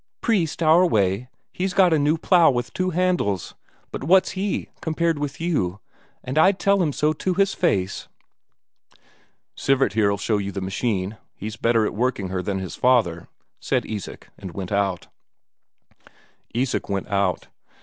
[0.19, 3.53] Priest, our way, he's got a new plough with two handles;
[3.91, 5.79] but what's he, compared with you,
[6.23, 8.07] and I'd tell him so to his face."
[9.55, 13.27] "Sivert here'll show you the machine; he's better at working her than his father,"
[13.59, 15.05] said Isak, and went out.
[16.51, 17.49] Isak went out.